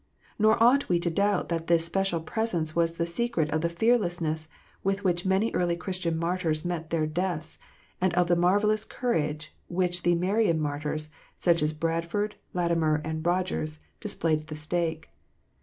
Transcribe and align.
Nor 0.39 0.57
ought 0.63 0.89
we 0.89 0.97
to 0.99 1.11
doubt 1.11 1.49
that 1.49 1.67
this 1.67 1.85
special 1.85 2.21
presence 2.21 2.75
was 2.75 2.97
the 2.97 3.05
secret 3.05 3.51
of 3.51 3.61
the 3.61 3.69
fearlessness 3.69 4.49
with 4.83 5.03
which 5.03 5.27
many 5.27 5.51
early 5.53 5.75
Christian 5.75 6.17
martyrs 6.17 6.65
met 6.65 6.89
their 6.89 7.05
deaths, 7.05 7.59
and 8.01 8.11
of 8.15 8.25
the 8.25 8.35
marvellous 8.35 8.83
courage 8.83 9.53
which 9.67 10.01
the 10.01 10.15
Marian 10.15 10.59
martyrs, 10.59 11.09
such 11.35 11.61
as 11.61 11.71
Bradford, 11.71 12.33
Latimer, 12.51 12.99
and 13.05 13.23
Rogers, 13.23 13.77
displayed 13.99 14.39
at 14.41 14.47
the 14.47 14.55
stake. 14.55 15.11